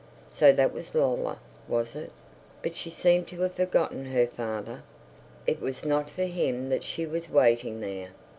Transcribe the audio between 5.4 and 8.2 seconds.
it was not for him that she was waiting there.